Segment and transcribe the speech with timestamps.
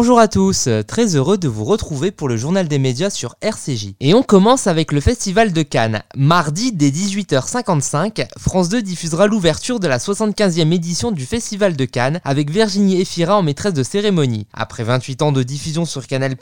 [0.00, 3.96] Bonjour à tous, très heureux de vous retrouver pour le journal des médias sur RCJ.
[4.00, 6.00] Et on commence avec le Festival de Cannes.
[6.16, 12.22] Mardi dès 18h55, France 2 diffusera l'ouverture de la 75e édition du Festival de Cannes
[12.24, 14.46] avec Virginie Efira en maîtresse de cérémonie.
[14.54, 16.34] Après 28 ans de diffusion sur Canal+,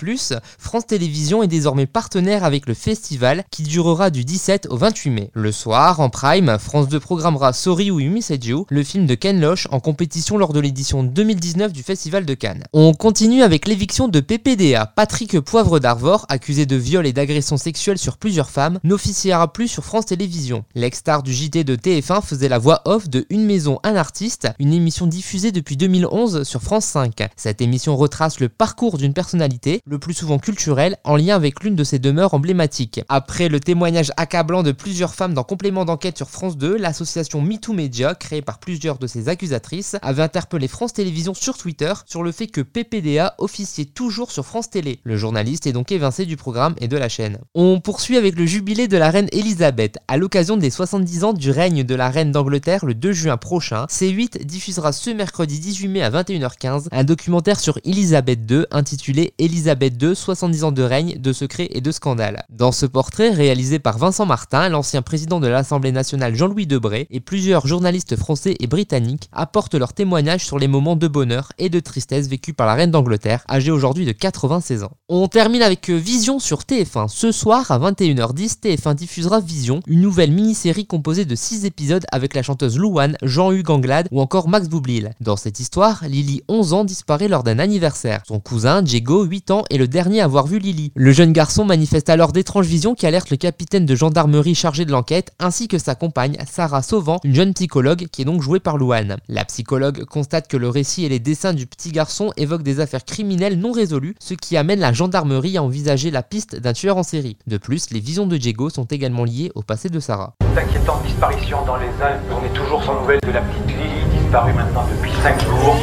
[0.56, 5.30] France Télévisions est désormais partenaire avec le festival qui durera du 17 au 28 mai.
[5.34, 9.66] Le soir, en prime, France 2 programmera Sorry ou You le film de Ken Loach
[9.72, 12.62] en compétition lors de l'édition 2019 du Festival de Cannes.
[12.72, 14.84] On continue l'éviction de PPDA.
[14.86, 19.84] Patrick Poivre d'Arvor, accusé de viol et d'agression sexuelle sur plusieurs femmes, n'officiera plus sur
[19.84, 20.64] France Télévisions.
[20.74, 24.74] L'ex-star du JT de TF1 faisait la voix off de Une maison, un artiste, une
[24.74, 27.26] émission diffusée depuis 2011 sur France 5.
[27.36, 31.76] Cette émission retrace le parcours d'une personnalité, le plus souvent culturelle, en lien avec l'une
[31.76, 33.00] de ses demeures emblématiques.
[33.08, 37.72] Après le témoignage accablant de plusieurs femmes dans complément d'enquête sur France 2, l'association MeToo
[37.72, 42.32] Media, créée par plusieurs de ses accusatrices, avait interpellé France Télévisions sur Twitter sur le
[42.32, 45.00] fait que PPDA officiait toujours sur France Télé.
[45.04, 47.38] Le journaliste est donc évincé du programme et de la chaîne.
[47.54, 49.98] On poursuit avec le jubilé de la reine Elisabeth.
[50.08, 53.86] À l'occasion des 70 ans du règne de la reine d'Angleterre le 2 juin prochain,
[53.86, 60.02] C8 diffusera ce mercredi 18 mai à 21h15 un documentaire sur Elisabeth II intitulé Elisabeth
[60.02, 62.44] II 70 ans de règne, de secrets et de scandales.
[62.50, 67.20] Dans ce portrait réalisé par Vincent Martin, l'ancien président de l'Assemblée nationale Jean-Louis Debré et
[67.20, 71.80] plusieurs journalistes français et britanniques apportent leur témoignage sur les moments de bonheur et de
[71.80, 74.92] tristesse vécus par la reine d'Angleterre, âgée aujourd'hui de 96 ans.
[75.08, 77.08] On termine avec Vision sur TF1.
[77.08, 82.34] Ce soir à 21h10, TF1 diffusera Vision, une nouvelle mini-série composée de 6 épisodes avec
[82.34, 85.12] la chanteuse Louane, Jean-Hugues Anglade ou encore Max Boublil.
[85.20, 88.22] Dans cette histoire, Lily, 11 ans, disparaît lors d'un anniversaire.
[88.26, 90.92] Son cousin, Diego, 8 ans, est le dernier à avoir vu Lily.
[90.94, 94.92] Le jeune garçon manifeste alors d'étranges visions qui alertent le capitaine de gendarmerie chargé de
[94.92, 98.78] l'enquête ainsi que sa compagne, Sarah Sauvant, une jeune psychologue qui est donc jouée par
[98.78, 99.16] Louane.
[99.28, 103.04] La psychologue constate que le récit et les dessins du petit garçon évoquent des affaires
[103.04, 107.02] criminelles non résolues, ce qui amène la gendarmerie à envisager la piste d'un tueur en
[107.02, 107.36] série.
[107.46, 110.34] De plus, les visions de Diego sont également liées au passé de Sarah.
[110.54, 112.22] D'inquiétantes disparitions dans les Alpes.
[112.30, 115.76] On est toujours sans nouvelles de la petite Lily, disparue maintenant depuis 5 jours.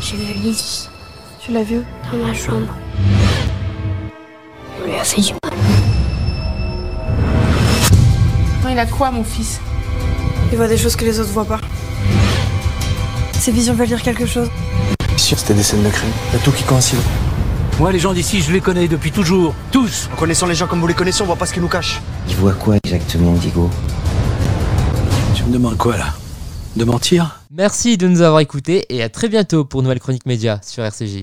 [0.00, 0.88] J'ai vu Lily
[1.40, 1.82] Tu l'as vue?
[2.12, 2.74] Dans ma chambre.
[4.80, 5.52] On lui a fait du mal.
[8.64, 9.60] Non, il a quoi, mon fils?
[10.50, 11.60] Il voit des choses que les autres voient pas.
[13.34, 14.50] Ces visions veulent dire quelque chose.
[15.30, 16.10] Sûr, c'était des scènes de crime.
[16.32, 16.98] Il y a tout qui coïncide.
[17.78, 19.54] Moi, les gens d'ici, je les connais depuis toujours.
[19.70, 20.08] Tous.
[20.12, 22.00] En connaissant les gens comme vous les connaissez, on voit pas ce qu'ils nous cachent.
[22.28, 23.70] Il voit quoi exactement, Diego?
[25.36, 26.06] Tu me demandes quoi, là?
[26.74, 27.42] De mentir?
[27.52, 31.18] Merci de nous avoir écoutés et à très bientôt pour Nouvelle Chronique Média sur RCJ.